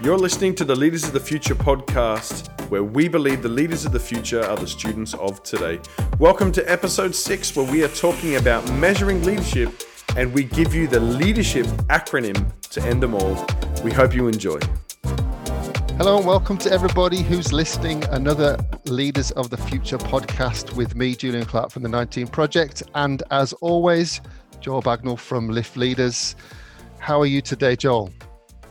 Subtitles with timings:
[0.00, 3.90] You're listening to the Leaders of the Future podcast, where we believe the leaders of
[3.90, 5.80] the future are the students of today.
[6.20, 9.82] Welcome to episode six, where we are talking about measuring leadership
[10.16, 13.44] and we give you the leadership acronym to end them all.
[13.82, 14.60] We hope you enjoy.
[15.96, 18.04] Hello and welcome to everybody who's listening.
[18.04, 23.24] Another Leaders of the Future podcast with me, Julian Clark from the 19 Project, and
[23.32, 24.20] as always,
[24.60, 26.36] Joel Bagnall from Lift Leaders.
[27.00, 28.12] How are you today, Joel?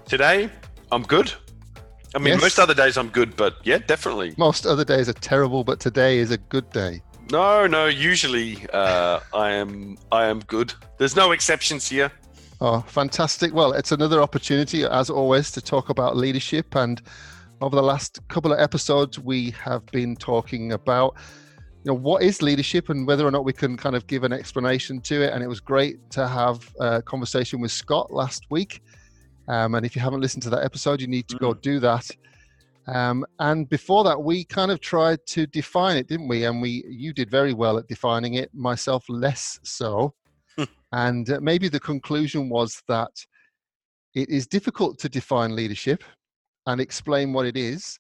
[0.06, 0.50] Today,
[0.92, 1.34] I'm good.
[2.16, 2.42] I mean, yes.
[2.42, 4.34] most other days I'm good, but yeah, definitely.
[4.38, 7.02] Most other days are terrible, but today is a good day.
[7.32, 7.88] No, no.
[7.88, 9.98] Usually, uh, I am.
[10.12, 10.74] I am good.
[10.98, 12.12] There's no exceptions here.
[12.62, 13.54] Oh, fantastic!
[13.54, 16.76] Well, it's another opportunity, as always, to talk about leadership.
[16.76, 17.02] And
[17.60, 21.16] over the last couple of episodes, we have been talking about
[21.84, 24.34] you know what is leadership and whether or not we can kind of give an
[24.34, 28.82] explanation to it and it was great to have a conversation with scott last week
[29.48, 31.62] um, and if you haven't listened to that episode, you need to go mm.
[31.62, 32.10] do that.
[32.88, 36.46] Um, and before that, we kind of tried to define it, didn't we?
[36.46, 38.50] And we, you did very well at defining it.
[38.54, 40.14] Myself, less so.
[40.58, 40.64] Hmm.
[40.92, 43.12] and uh, maybe the conclusion was that
[44.16, 46.04] it is difficult to define leadership
[46.66, 48.00] and explain what it is.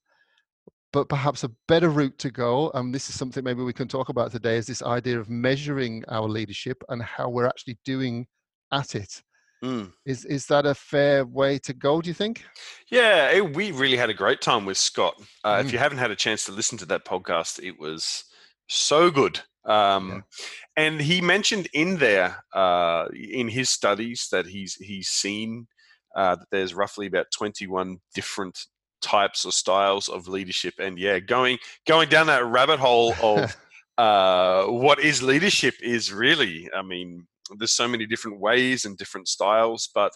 [0.93, 4.09] But perhaps a better route to go, and this is something maybe we can talk
[4.09, 8.25] about today, is this idea of measuring our leadership and how we're actually doing
[8.71, 9.21] at it.
[9.63, 9.91] Mm.
[10.05, 12.01] Is is that a fair way to go?
[12.01, 12.45] Do you think?
[12.91, 15.15] Yeah, it, we really had a great time with Scott.
[15.43, 15.65] Uh, mm.
[15.65, 18.25] If you haven't had a chance to listen to that podcast, it was
[18.67, 19.39] so good.
[19.65, 20.83] Um, yeah.
[20.85, 25.67] And he mentioned in there uh, in his studies that he's he's seen
[26.15, 28.57] uh, that there's roughly about 21 different
[29.01, 30.75] types or styles of leadership.
[30.79, 33.55] And yeah, going going down that rabbit hole of
[33.97, 37.27] uh, what is leadership is really, I mean,
[37.57, 40.11] there's so many different ways and different styles, but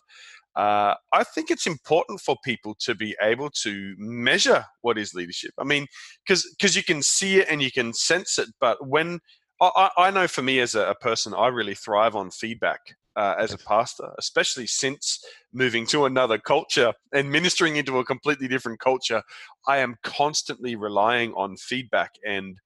[0.56, 5.52] uh, I think it's important for people to be able to measure what is leadership.
[5.58, 5.88] I mean,
[6.26, 9.20] because because you can see it and you can sense it, but when
[9.62, 12.80] I, I know for me as a, a, person, I really thrive on feedback.
[13.18, 15.20] Uh, as a pastor, especially since
[15.52, 19.22] moving to another culture and ministering into a completely different culture,
[19.68, 22.58] I am constantly relying on feedback, and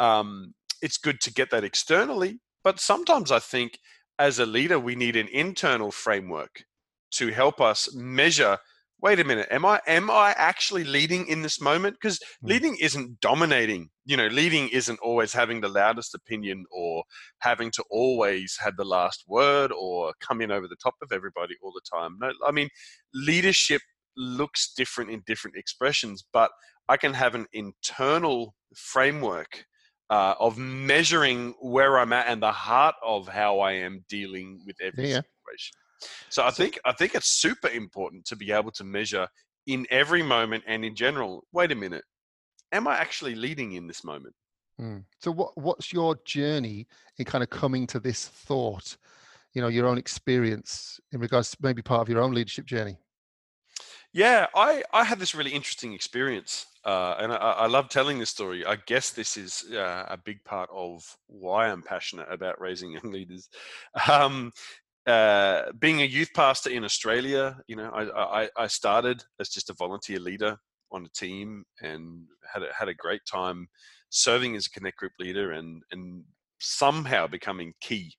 [0.00, 2.40] um, it's good to get that externally.
[2.64, 3.78] But sometimes I think
[4.18, 6.64] as a leader, we need an internal framework
[7.12, 8.58] to help us measure
[9.02, 11.96] wait a minute am i am i actually leading in this moment?
[12.00, 12.48] Because mm.
[12.48, 13.90] leading isn't dominating.
[14.04, 17.04] You know leading isn't always having the loudest opinion or
[17.40, 21.54] having to always have the last word or come in over the top of everybody
[21.62, 22.16] all the time.
[22.20, 22.68] No i mean
[23.12, 23.82] leadership
[24.16, 26.50] looks different in different expressions but
[26.88, 29.64] i can have an internal framework
[30.12, 34.76] uh, of measuring where I'm at and the heart of how I am dealing with
[34.82, 35.22] every yeah.
[35.22, 35.74] situation.
[36.28, 39.26] So I think I think it's super important to be able to measure
[39.66, 41.44] in every moment and in general.
[41.52, 42.04] Wait a minute,
[42.72, 44.34] am I actually leading in this moment?
[44.78, 45.04] Mm.
[45.18, 48.98] So what what's your journey in kind of coming to this thought?
[49.54, 52.98] You know, your own experience in regards to maybe part of your own leadership journey.
[54.12, 58.30] Yeah, I I had this really interesting experience uh, and I, I, love telling this
[58.30, 58.66] story.
[58.66, 63.12] I guess this is uh, a big part of why I'm passionate about raising young
[63.12, 63.48] leaders.
[64.10, 64.52] Um,
[65.06, 69.68] uh, being a youth pastor in Australia, you know, I, I, I, started as just
[69.68, 70.56] a volunteer leader
[70.92, 72.22] on a team and
[72.52, 73.66] had a, had a great time
[74.10, 76.22] serving as a connect group leader and and
[76.60, 78.14] somehow becoming key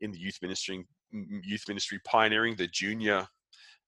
[0.00, 3.26] in the youth ministry youth ministry pioneering the junior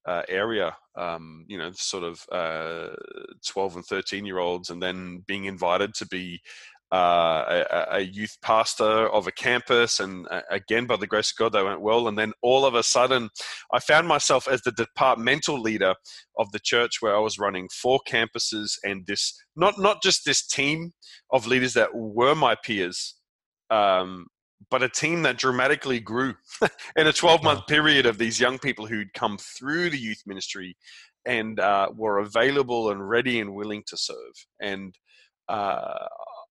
[0.06, 2.94] uh, area, um, you know, sort of uh,
[3.46, 6.40] 12 and 13 year olds, and then being invited to be
[6.92, 10.00] uh, a, a, youth pastor of a campus.
[10.00, 12.08] And uh, again, by the grace of God, they went well.
[12.08, 13.30] And then all of a sudden,
[13.72, 15.94] I found myself as the departmental leader
[16.36, 20.44] of the church where I was running four campuses and this, not, not just this
[20.44, 20.90] team
[21.30, 23.14] of leaders that were my peers,
[23.70, 24.26] um,
[24.70, 26.34] but a team that dramatically grew
[26.96, 30.76] in a 12 month period of these young people who'd come through the youth ministry
[31.26, 34.34] and uh, were available and ready and willing to serve.
[34.60, 34.94] And
[35.48, 36.06] uh,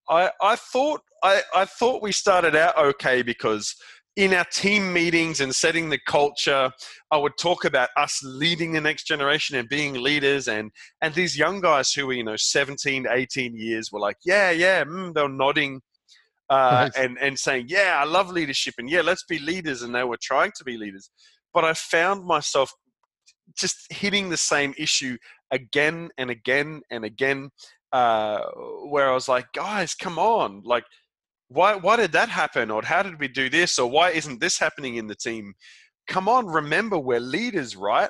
[0.09, 3.75] I, I thought I, I thought we started out okay because
[4.15, 6.71] in our team meetings and setting the culture,
[7.11, 10.47] I would talk about us leading the next generation and being leaders.
[10.47, 14.51] And and these young guys who were you know 17, 18 years were like, yeah,
[14.51, 15.81] yeah, mm, they're nodding
[16.49, 20.03] uh, and and saying, "Yeah, I love leadership, and yeah, let's be leaders." And they
[20.03, 21.09] were trying to be leaders,
[21.53, 22.71] but I found myself
[23.57, 25.17] just hitting the same issue
[25.51, 27.49] again and again and again,
[27.91, 28.41] uh,
[28.87, 30.61] where I was like, "Guys, come on!
[30.63, 30.85] Like,
[31.49, 32.71] why why did that happen?
[32.71, 33.77] Or how did we do this?
[33.79, 35.53] Or why isn't this happening in the team?
[36.07, 38.09] Come on, remember we're leaders, right?"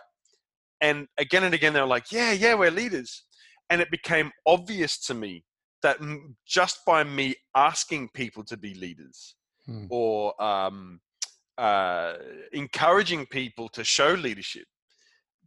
[0.81, 3.23] And again and again, they were like, yeah, yeah, we're leaders.
[3.69, 5.43] And it became obvious to me
[5.83, 5.97] that
[6.45, 9.35] just by me asking people to be leaders
[9.65, 9.85] hmm.
[9.89, 10.99] or um,
[11.57, 12.13] uh,
[12.53, 14.65] encouraging people to show leadership,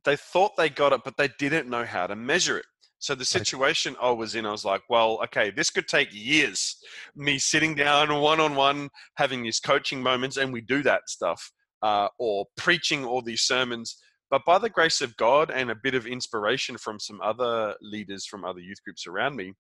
[0.05, 2.67] they thought they got it, but they didn't know how to measure it.
[2.99, 6.77] So the situation I was in, I was like, well, okay, this could take years.
[7.17, 11.51] Me sitting down one on one, having these coaching moments, and we do that stuff,
[11.83, 13.97] uh, or preaching all these sermons.
[14.31, 18.25] But by the grace of God and a bit of inspiration from some other leaders
[18.25, 19.53] from other youth groups around me,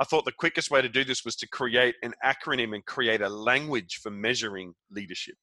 [0.00, 3.20] I thought the quickest way to do this was to create an acronym and create
[3.20, 5.36] a language for measuring leadership.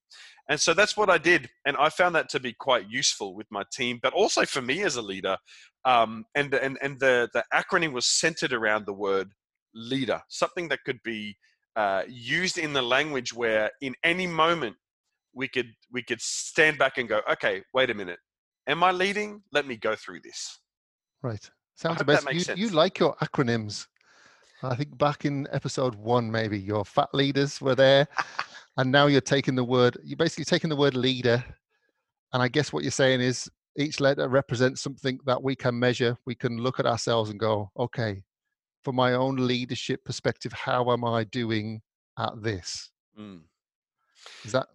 [0.49, 1.49] And so that's what I did.
[1.65, 4.83] And I found that to be quite useful with my team, but also for me
[4.83, 5.37] as a leader.
[5.85, 9.29] Um, and and, and the, the acronym was centered around the word
[9.73, 11.37] leader, something that could be
[11.75, 14.75] uh, used in the language where in any moment
[15.33, 18.19] we could we could stand back and go, okay, wait a minute.
[18.67, 19.41] Am I leading?
[19.51, 20.59] Let me go through this.
[21.23, 21.49] Right.
[21.75, 22.31] Sounds the best.
[22.31, 23.87] You, you like your acronyms.
[24.63, 28.07] I think back in episode one, maybe your fat leaders were there,
[28.77, 29.97] and now you're taking the word.
[30.03, 31.43] You're basically taking the word leader,
[32.33, 36.17] and I guess what you're saying is each letter represents something that we can measure.
[36.25, 38.23] We can look at ourselves and go, okay,
[38.83, 41.81] from my own leadership perspective, how am I doing
[42.17, 42.91] at this?
[43.17, 43.41] Mm.
[44.43, 44.67] Is that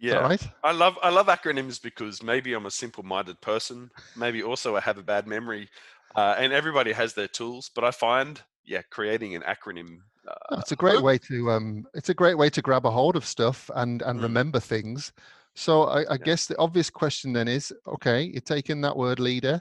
[0.00, 0.48] yeah, that right?
[0.62, 3.90] I love I love acronyms because maybe I'm a simple-minded person.
[4.16, 5.68] Maybe also I have a bad memory,
[6.14, 7.70] uh, and everybody has their tools.
[7.74, 9.98] But I find yeah, creating an acronym.
[10.28, 13.16] Uh, it's a great way to um, it's a great way to grab a hold
[13.16, 14.22] of stuff and and mm.
[14.22, 15.12] remember things.
[15.56, 16.16] So I, I yeah.
[16.18, 19.60] guess the obvious question then is, okay, you're taking that word leader.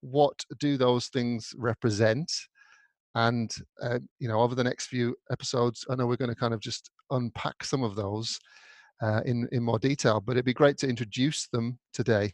[0.00, 2.30] What do those things represent?
[3.14, 6.52] And uh, you know, over the next few episodes, I know we're going to kind
[6.52, 8.38] of just unpack some of those
[9.00, 10.20] uh, in in more detail.
[10.20, 12.32] But it'd be great to introduce them today.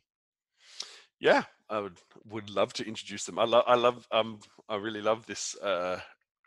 [1.20, 3.38] Yeah, I would would love to introduce them.
[3.38, 6.00] I love I love um I really love this uh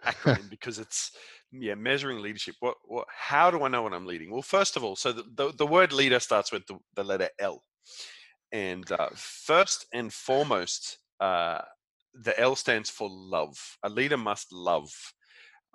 [0.08, 1.12] acronym because it's
[1.52, 2.56] yeah measuring leadership.
[2.60, 4.32] What what how do i know when i'm leading?
[4.32, 7.30] Well first of all so the, the, the word leader starts with the, the letter
[7.40, 7.64] l.
[8.52, 11.62] And uh, first and foremost uh,
[12.14, 13.58] the l stands for love.
[13.84, 14.90] A leader must love.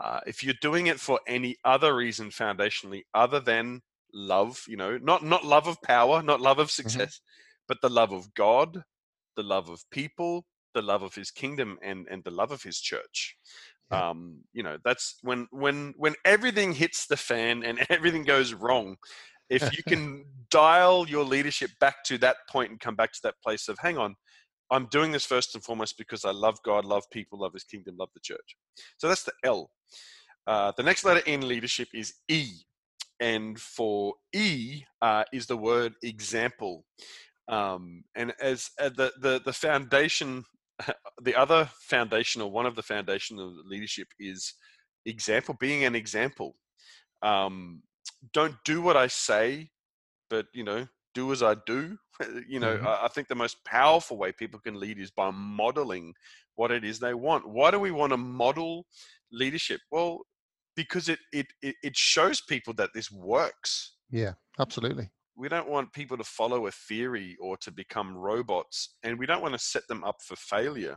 [0.02, 3.82] Uh, if you're doing it for any other reason foundationally other than
[4.14, 6.82] love you know not not love of power not love of mm-hmm.
[6.82, 7.64] success mm-hmm.
[7.68, 8.82] but the love of god
[9.36, 10.44] the love of people
[10.74, 13.36] the love of his kingdom and and the love of his church
[13.92, 18.96] um, you know that's when when when everything hits the fan and everything goes wrong
[19.50, 23.34] if you can dial your leadership back to that point and come back to that
[23.42, 24.14] place of hang on
[24.70, 27.96] i'm doing this first and foremost because i love god love people love his kingdom
[27.98, 28.56] love the church.
[28.96, 29.70] So that's the l.
[30.46, 32.48] Uh, the next letter in leadership is e
[33.20, 36.84] and for e uh, is the word example.
[37.48, 40.44] Um, and as uh, the, the the foundation
[41.22, 44.54] the other foundational, one of the foundational leadership is
[45.06, 46.56] example, being an example.
[47.22, 47.82] Um,
[48.32, 49.70] don't do what I say,
[50.30, 51.96] but you know, do as I do.
[52.48, 52.86] you know, mm-hmm.
[52.86, 56.14] I, I think the most powerful way people can lead is by modeling
[56.54, 57.48] what it is they want.
[57.48, 58.86] Why do we want to model
[59.30, 59.80] leadership?
[59.90, 60.20] Well,
[60.76, 63.94] because it it it shows people that this works.
[64.10, 69.18] Yeah, absolutely we don't want people to follow a theory or to become robots and
[69.18, 70.96] we don't want to set them up for failure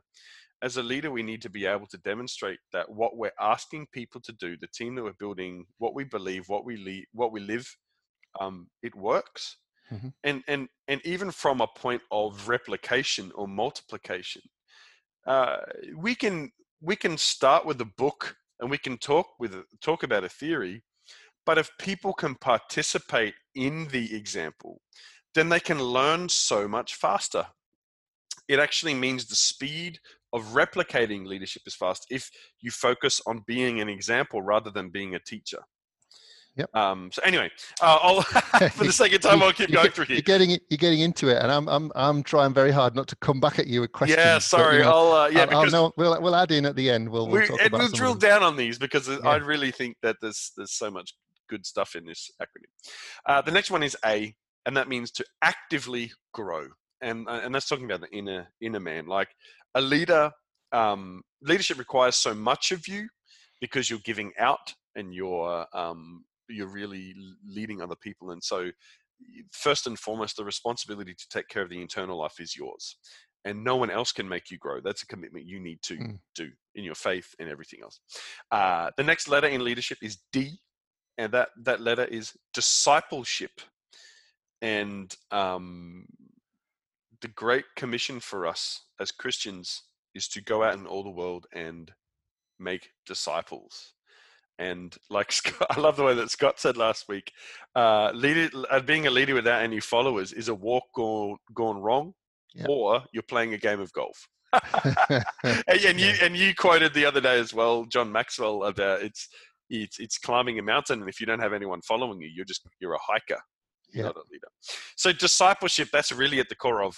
[0.61, 4.21] as a leader we need to be able to demonstrate that what we're asking people
[4.21, 7.39] to do the team that we're building what we believe what we lead what we
[7.39, 7.67] live
[8.39, 9.57] um, it works
[9.91, 10.09] mm-hmm.
[10.23, 14.41] and and and even from a point of replication or multiplication
[15.27, 15.57] uh,
[15.97, 20.23] we can we can start with a book and we can talk with talk about
[20.23, 20.83] a theory
[21.45, 24.81] but if people can participate in the example,
[25.33, 27.47] then they can learn so much faster.
[28.47, 29.99] It actually means the speed
[30.33, 32.29] of replicating leadership is fast if
[32.61, 35.59] you focus on being an example rather than being a teacher.
[36.57, 36.73] Yep.
[36.73, 37.49] Um, so anyway,
[37.81, 38.21] uh, I'll,
[38.69, 40.15] for the second time, I'll keep going through here.
[40.15, 43.15] You're getting you're getting into it, and I'm I'm I'm trying very hard not to
[43.17, 44.17] come back at you with questions.
[44.17, 44.77] Yeah, sorry.
[44.77, 46.89] But, you know, I'll uh, yeah I'll, because I'll, we'll we'll add in at the
[46.89, 47.09] end.
[47.09, 49.17] We'll we'll, and we'll drill down on these because yeah.
[49.25, 51.13] I really think that there's there's so much
[51.49, 52.91] good stuff in this acronym.
[53.27, 54.33] Uh, the next one is A,
[54.65, 56.67] and that means to actively grow,
[57.01, 59.07] and uh, and that's talking about the inner inner man.
[59.07, 59.29] Like
[59.75, 60.31] a leader,
[60.71, 63.07] um, leadership requires so much of you
[63.61, 67.13] because you're giving out and you're um, you're really
[67.45, 68.71] leading other people, and so
[69.51, 72.97] first and foremost, the responsibility to take care of the internal life is yours
[73.45, 74.81] and no one else can make you grow.
[74.83, 76.19] That's a commitment you need to mm.
[76.33, 77.99] do in your faith and everything else.
[78.51, 80.57] Uh, the next letter in leadership is D,
[81.17, 83.61] and that that letter is discipleship
[84.61, 86.05] and um,
[87.21, 91.45] the great commission for us as Christians is to go out in all the world
[91.53, 91.91] and
[92.59, 93.93] make disciples.
[94.57, 97.31] And like Scott, I love the way that Scott said last week,
[97.75, 102.13] uh, leader, uh, being a leader without any followers is a walk gone, gone wrong,
[102.53, 102.67] yep.
[102.69, 104.27] or you're playing a game of golf.
[105.43, 109.27] and, and you and you quoted the other day as well, John Maxwell, about it's
[109.69, 112.61] it's it's climbing a mountain, and if you don't have anyone following you, you're just
[112.79, 113.39] you're a hiker,
[113.93, 114.03] yeah.
[114.03, 114.47] not a leader.
[114.95, 116.95] So discipleship, that's really at the core of.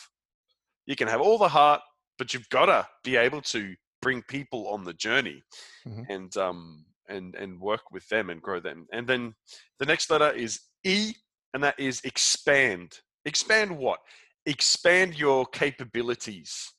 [0.86, 1.82] You can have all the heart,
[2.18, 5.44] but you've got to be able to bring people on the journey,
[5.88, 6.04] mm-hmm.
[6.10, 8.88] and um and and work with them and grow them.
[8.92, 9.34] And then
[9.80, 11.14] the next letter is E,
[11.54, 13.00] and that is expand.
[13.26, 14.00] Expand what?
[14.46, 16.72] Expand your capabilities.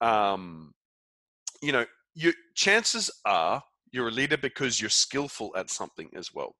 [0.00, 0.72] Um,
[1.60, 6.54] you know, your chances are you're a leader because you're skillful at something as well.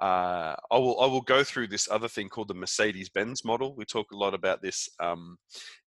[0.00, 3.74] Uh, I will I will go through this other thing called the Mercedes Benz model.
[3.76, 5.36] We talk a lot about this um,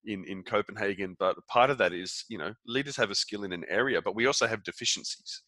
[0.05, 3.53] in in Copenhagen, but part of that is you know leaders have a skill in
[3.53, 5.43] an area, but we also have deficiencies.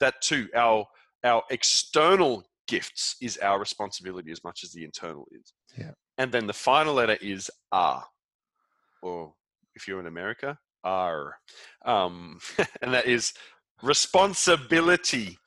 [0.00, 0.86] That too, our
[1.24, 5.52] our external gifts is our responsibility as much as the internal is.
[5.76, 5.90] Yeah.
[6.18, 8.04] And then the final letter is R,
[9.02, 9.34] or
[9.74, 11.36] if you're in America, R,
[11.84, 12.38] um,
[12.82, 13.32] and that is
[13.84, 15.38] responsibility.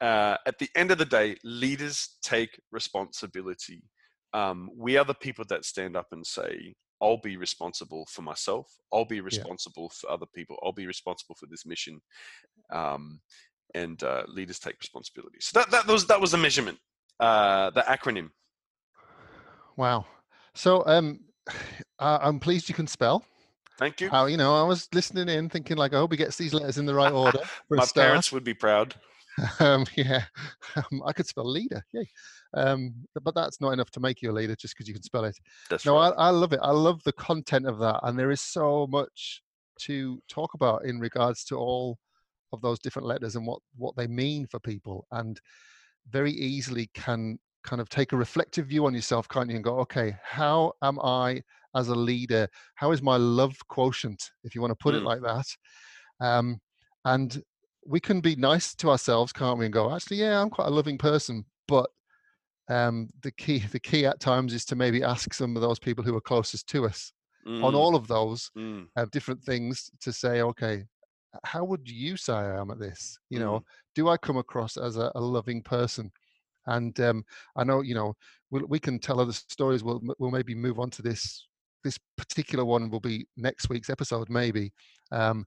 [0.00, 3.82] Uh, at the end of the day, leaders take responsibility.
[4.32, 8.66] Um, we are the people that stand up and say, I'll be responsible for myself.
[8.92, 9.96] I'll be responsible yeah.
[10.00, 10.58] for other people.
[10.62, 12.00] I'll be responsible for this mission.
[12.70, 13.20] Um,
[13.74, 15.38] and uh, leaders take responsibility.
[15.40, 16.78] So that, that was that was the measurement,
[17.20, 18.30] uh, the acronym.
[19.76, 20.06] Wow.
[20.54, 21.20] So um,
[21.98, 23.24] I'm pleased you can spell.
[23.78, 24.10] Thank you.
[24.10, 26.78] How you know I was listening in, thinking like, I hope he gets these letters
[26.78, 27.40] in the right order.
[27.70, 28.94] My parents would be proud.
[29.60, 30.24] um, yeah,
[30.74, 31.84] um, I could spell leader.
[31.92, 32.08] Yay.
[32.54, 32.92] Um,
[33.22, 35.38] but that's not enough to make you a leader just because you can spell it.
[35.70, 36.12] That's no, right.
[36.18, 36.60] I, I love it.
[36.60, 39.42] I love the content of that, and there is so much
[39.82, 41.98] to talk about in regards to all
[42.52, 45.40] of those different letters and what what they mean for people, and
[46.10, 49.56] very easily can kind of take a reflective view on yourself, can't you?
[49.56, 51.42] And go, okay, how am I
[51.74, 52.48] as a leader?
[52.74, 54.98] How is my love quotient, if you want to put mm.
[54.98, 55.46] it like that?
[56.20, 56.60] Um,
[57.04, 57.42] and
[57.86, 59.66] we can be nice to ourselves, can't we?
[59.66, 61.88] And go, actually, yeah, I'm quite a loving person, but
[62.68, 66.04] um, the key the key at times is to maybe ask some of those people
[66.04, 67.12] who are closest to us
[67.46, 67.64] mm.
[67.64, 68.86] on all of those mm.
[68.96, 70.84] uh, different things to say, okay,
[71.44, 73.18] how would you say I am at this?
[73.30, 73.64] You know, mm.
[73.94, 76.10] do I come across as a, a loving person?
[76.66, 77.24] And um,
[77.56, 78.14] I know, you know,
[78.50, 79.82] we'll, we can tell other stories.
[79.82, 81.47] We'll we'll maybe move on to this.
[81.88, 84.74] This particular one will be next week's episode, maybe.
[85.10, 85.46] Um,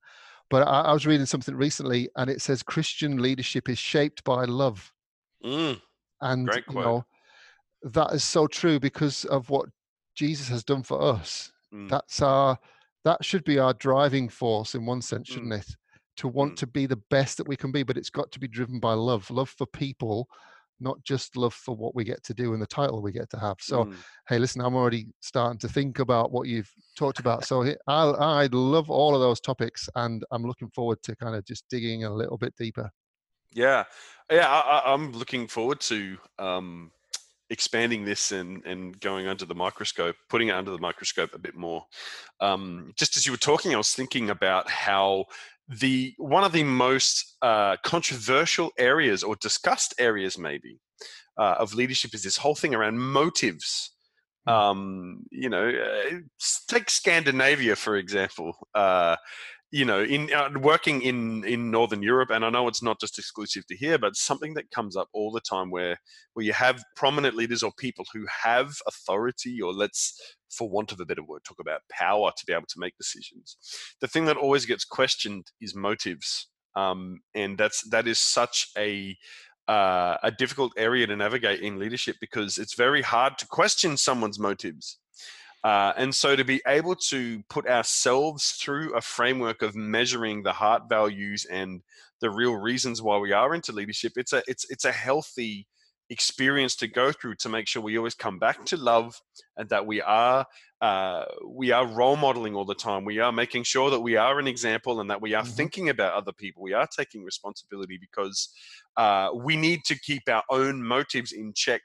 [0.50, 4.46] but I, I, was reading something recently, and it says Christian leadership is shaped by
[4.46, 4.92] love.
[5.46, 5.80] Mm,
[6.20, 7.06] and you know,
[7.84, 9.70] that is so true because of what
[10.16, 11.52] Jesus has done for us.
[11.72, 11.90] Mm.
[11.90, 12.58] That's our
[13.06, 15.60] that should be our driving force in one sense, shouldn't mm.
[15.60, 15.76] it?
[16.18, 16.58] To want mm.
[16.58, 18.94] to be the best that we can be, but it's got to be driven by
[18.94, 20.28] love, love for people,
[20.82, 23.40] not just love for what we get to do and the title we get to
[23.40, 23.58] have.
[23.60, 23.96] So, mm.
[24.28, 27.46] hey, listen, I'm already starting to think about what you've talked about.
[27.46, 31.46] So, I I love all of those topics, and I'm looking forward to kind of
[31.46, 32.90] just digging a little bit deeper.
[33.54, 33.84] Yeah,
[34.32, 36.92] yeah, I, am looking forward to um,
[37.50, 41.56] expanding this and and going under the microscope, putting it under the microscope a bit
[41.56, 41.86] more.
[42.40, 45.26] Um, just as you were talking, I was thinking about how
[45.80, 50.80] the one of the most uh, controversial areas or discussed areas maybe
[51.38, 53.92] uh, of leadership is this whole thing around motives
[54.46, 54.54] hmm.
[54.54, 56.18] um, you know uh,
[56.68, 59.16] take scandinavia for example uh,
[59.72, 63.18] you know, in uh, working in in Northern Europe, and I know it's not just
[63.18, 65.98] exclusive to here, but something that comes up all the time where
[66.34, 71.00] where you have prominent leaders or people who have authority, or let's, for want of
[71.00, 73.58] a better word, talk about power to be able to make decisions.
[74.02, 79.16] The thing that always gets questioned is motives, um, and that's that is such a
[79.70, 84.40] uh, a difficult area to navigate in leadership because it's very hard to question someone's
[84.40, 85.00] motives.
[85.64, 90.54] Uh, and so to be able to put ourselves through a framework of measuring the
[90.54, 91.82] heart values and
[92.20, 95.68] the real reasons why we are into leadership, it's a it's it's a healthy
[96.10, 99.20] experience to go through to make sure we always come back to love
[99.56, 100.46] and that we are
[100.82, 103.06] uh, we are role modeling all the time.
[103.06, 105.54] We are making sure that we are an example and that we are mm-hmm.
[105.54, 106.64] thinking about other people.
[106.64, 108.50] We are taking responsibility because
[108.98, 111.82] uh, we need to keep our own motives in check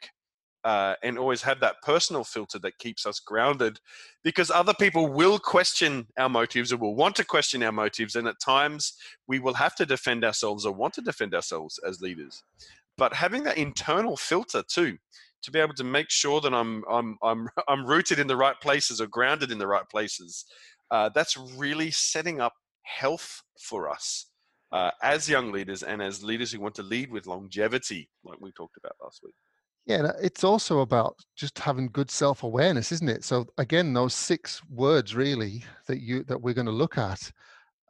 [0.67, 3.79] uh, and always have that personal filter that keeps us grounded
[4.25, 8.27] because other people will question our motives or will want to question our motives and
[8.27, 8.95] at times
[9.29, 12.43] we will have to defend ourselves or want to defend ourselves as leaders
[12.99, 14.99] but having that internal filter too
[15.41, 18.61] to be able to make sure that I'm I'm I'm I'm rooted in the right
[18.61, 20.47] places or grounded in the right places
[20.91, 24.27] uh, that's really setting up health for us
[24.73, 28.51] uh, as young leaders and as leaders who want to lead with longevity, like we
[28.53, 29.35] talked about last week.
[29.87, 33.23] Yeah, it's also about just having good self-awareness, isn't it?
[33.23, 37.31] So again, those six words really that you that we're going to look at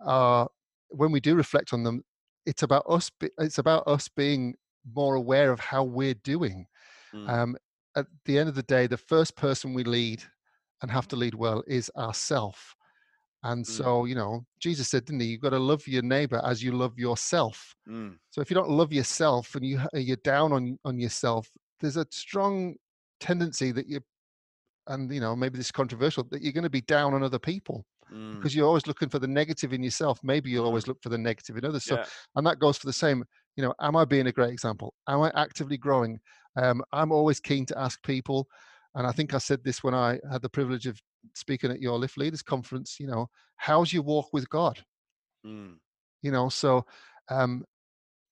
[0.04, 0.46] are
[0.90, 2.04] when we do reflect on them,
[2.44, 3.10] it's about us.
[3.38, 4.54] It's about us being
[4.94, 6.66] more aware of how we're doing.
[7.14, 7.28] Mm.
[7.28, 7.56] Um,
[7.96, 10.22] at the end of the day, the first person we lead
[10.82, 12.76] and have to lead well is ourself.
[13.42, 13.68] And mm.
[13.68, 15.28] so, you know, Jesus said, didn't he?
[15.28, 17.74] You've got to love your neighbor as you love yourself.
[17.88, 18.18] Mm.
[18.30, 21.48] So if you don't love yourself and you you're down on on yourself,
[21.80, 22.76] there's a strong
[23.20, 24.00] tendency that you,
[24.88, 27.38] and you know, maybe this is controversial, that you're going to be down on other
[27.38, 28.36] people mm.
[28.36, 30.20] because you're always looking for the negative in yourself.
[30.22, 30.88] Maybe you'll always mm.
[30.88, 31.84] look for the negative in others.
[31.84, 32.04] So, yeah.
[32.36, 33.24] and that goes for the same.
[33.56, 34.94] You know, am I being a great example?
[35.08, 36.18] Am I actively growing?
[36.56, 38.46] Um, I'm always keen to ask people,
[38.94, 41.00] and I think I said this when I had the privilege of
[41.34, 42.96] speaking at your Lift Leaders conference.
[42.98, 44.82] You know, how's your walk with God?
[45.46, 45.76] Mm.
[46.22, 46.84] You know, so
[47.30, 47.64] um,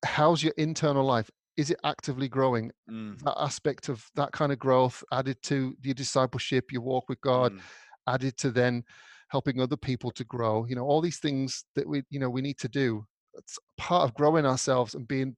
[0.05, 1.31] how's your internal life?
[1.57, 3.19] Is it actively growing mm.
[3.21, 7.53] that aspect of that kind of growth added to your discipleship your walk with god
[7.53, 7.61] mm.
[8.09, 8.83] added to then
[9.29, 12.43] helping other people to grow you know all these things that we you know we
[12.43, 15.35] need to do it's part of growing ourselves and being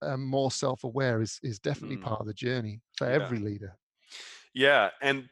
[0.00, 2.02] um, more self-aware is is definitely mm.
[2.02, 3.14] part of the journey for yeah.
[3.14, 3.76] every leader
[4.54, 5.28] yeah and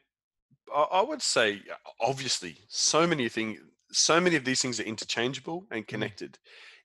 [0.75, 1.63] i would say
[2.01, 3.59] obviously so many things
[3.93, 5.89] so many of these things are interchangeable and mm.
[5.89, 6.39] connected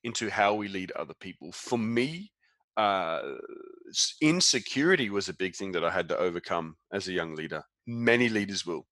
[0.03, 2.31] into how we lead other people for me
[2.77, 3.21] uh,
[4.21, 7.63] insecurity was a big thing that I had to overcome as a young leader.
[7.87, 8.87] Many leaders will,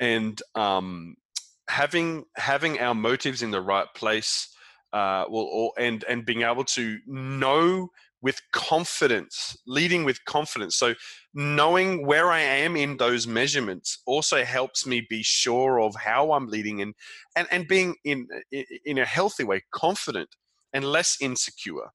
[0.00, 1.16] and um,
[1.68, 4.48] having having our motives in the right place
[4.92, 7.88] uh, will all, and and being able to know
[8.20, 10.76] with confidence, leading with confidence.
[10.76, 10.94] So
[11.34, 16.48] knowing where I am in those measurements also helps me be sure of how I'm
[16.48, 16.94] leading and
[17.36, 18.28] and, and being in
[18.84, 20.30] in a healthy way, confident
[20.72, 21.90] and less insecure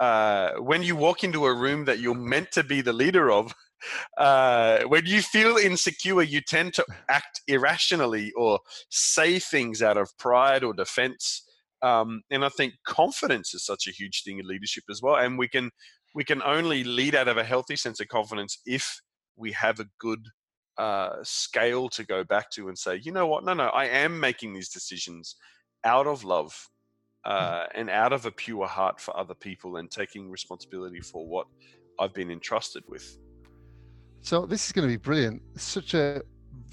[0.00, 3.54] uh, when you walk into a room that you're meant to be the leader of,
[4.18, 8.58] uh, when you feel insecure, you tend to act irrationally or
[8.88, 11.44] say things out of pride or defense.
[11.82, 15.16] Um, and I think confidence is such a huge thing in leadership as well.
[15.16, 15.70] And we can
[16.14, 19.00] we can only lead out of a healthy sense of confidence if
[19.36, 20.26] we have a good
[20.76, 24.18] uh, scale to go back to and say, you know what, no, no, I am
[24.18, 25.36] making these decisions
[25.84, 26.68] out of love.
[27.24, 31.46] Uh, and out of a pure heart for other people and taking responsibility for what
[31.98, 33.18] I've been entrusted with.
[34.22, 35.42] So this is going to be brilliant.
[35.56, 36.22] Such a,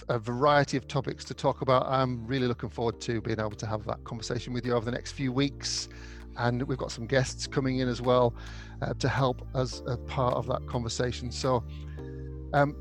[0.10, 1.86] a variety of topics to talk about.
[1.88, 4.92] I'm really looking forward to being able to have that conversation with you over the
[4.92, 5.90] next few weeks.
[6.38, 8.36] And we've got some guests coming in as well
[8.82, 11.32] uh, to help as a part of that conversation.
[11.32, 11.64] So
[12.54, 12.76] um,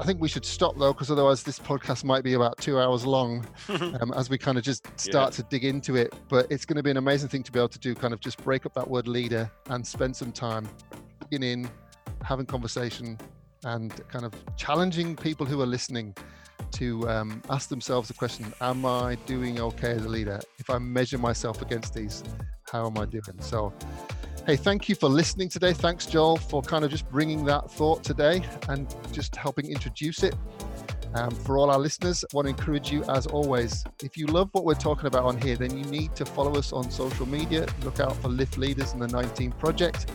[0.00, 3.04] I think we should stop though, because otherwise this podcast might be about two hours
[3.04, 5.36] long um, as we kind of just start yeah.
[5.36, 6.14] to dig into it.
[6.30, 8.20] But it's going to be an amazing thing to be able to do, kind of
[8.20, 10.66] just break up that word leader and spend some time
[11.28, 11.70] digging in,
[12.22, 13.18] having conversation,
[13.64, 16.16] and kind of challenging people who are listening
[16.72, 20.40] to um, ask themselves the question Am I doing okay as a leader?
[20.58, 22.24] If I measure myself against these,
[22.72, 23.22] how am I doing?
[23.40, 23.74] So,
[24.46, 25.74] Hey, thank you for listening today.
[25.74, 30.34] Thanks, Joel, for kind of just bringing that thought today and just helping introduce it.
[31.14, 34.48] Um, for all our listeners, I want to encourage you, as always, if you love
[34.52, 37.66] what we're talking about on here, then you need to follow us on social media.
[37.84, 40.10] Look out for Lift Leaders and the 19 Project.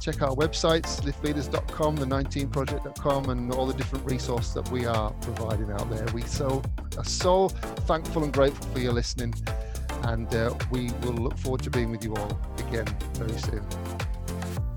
[0.00, 5.90] Check our websites, liftleaders.com, the19project.com, and all the different resources that we are providing out
[5.90, 6.06] there.
[6.14, 6.62] We so
[6.96, 9.34] are so thankful and grateful for your listening
[10.04, 13.64] and uh, we will look forward to being with you all again very soon.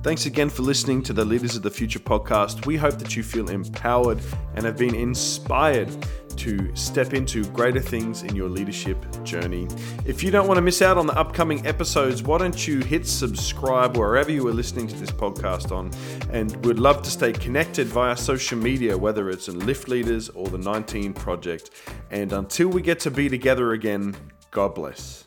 [0.04, 2.66] Thanks again for listening to the Leaders of the Future podcast.
[2.66, 4.22] We hope that you feel empowered
[4.56, 5.90] and have been inspired
[6.38, 9.68] to step into greater things in your leadership journey.
[10.06, 13.06] If you don't want to miss out on the upcoming episodes, why don't you hit
[13.06, 15.92] subscribe wherever you are listening to this podcast on?
[16.32, 20.48] And we'd love to stay connected via social media, whether it's in Lift Leaders or
[20.48, 21.72] the 19 Project.
[22.12, 24.16] And until we get to be together again,
[24.58, 25.27] God bless.